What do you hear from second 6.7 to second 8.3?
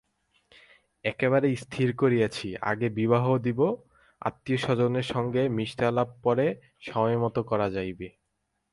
সময়মত করা যাইবে।